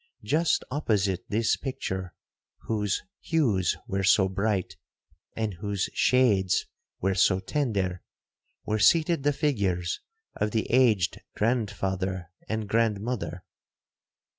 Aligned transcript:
Just 0.23 0.63
opposite 0.71 1.25
this 1.29 1.55
picture, 1.55 2.15
whose 2.61 3.03
hues 3.19 3.77
were 3.87 4.03
so 4.03 4.27
bright, 4.27 4.75
and 5.35 5.53
whose 5.53 5.91
shades 5.93 6.65
were 6.99 7.13
so 7.13 7.39
tender, 7.39 8.01
were 8.65 8.79
seated 8.79 9.21
the 9.21 9.31
figures 9.31 9.99
of 10.35 10.49
the 10.49 10.65
aged 10.71 11.21
grandfather 11.35 12.31
and 12.49 12.67
grandmother. 12.67 13.43